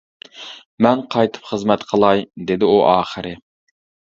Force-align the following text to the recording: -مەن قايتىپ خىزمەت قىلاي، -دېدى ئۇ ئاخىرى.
-مەن 0.85 1.03
قايتىپ 1.15 1.45
خىزمەت 1.51 1.85
قىلاي، 1.91 2.25
-دېدى 2.49 2.71
ئۇ 2.73 2.81
ئاخىرى. 2.89 3.37